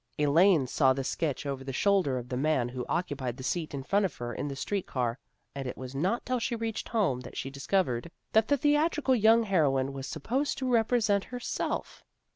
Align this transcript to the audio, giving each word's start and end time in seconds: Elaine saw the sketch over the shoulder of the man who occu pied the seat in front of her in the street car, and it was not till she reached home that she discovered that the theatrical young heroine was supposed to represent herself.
Elaine 0.17 0.65
saw 0.65 0.93
the 0.93 1.03
sketch 1.03 1.45
over 1.45 1.63
the 1.63 1.71
shoulder 1.71 2.17
of 2.17 2.27
the 2.29 2.35
man 2.35 2.69
who 2.69 2.83
occu 2.85 3.15
pied 3.15 3.37
the 3.37 3.43
seat 3.43 3.71
in 3.71 3.83
front 3.83 4.03
of 4.03 4.15
her 4.15 4.33
in 4.33 4.47
the 4.47 4.55
street 4.55 4.87
car, 4.87 5.19
and 5.53 5.67
it 5.67 5.77
was 5.77 5.93
not 5.93 6.25
till 6.25 6.39
she 6.39 6.55
reached 6.55 6.89
home 6.89 7.19
that 7.19 7.37
she 7.37 7.51
discovered 7.51 8.09
that 8.31 8.47
the 8.47 8.57
theatrical 8.57 9.15
young 9.15 9.43
heroine 9.43 9.93
was 9.93 10.07
supposed 10.07 10.57
to 10.57 10.67
represent 10.67 11.25
herself. 11.25 12.03